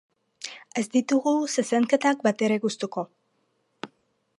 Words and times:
Ez 0.81 0.83
ditugu 0.95 1.33
zezenketak 1.57 2.27
batere 2.31 2.61
gustuko. 2.67 3.05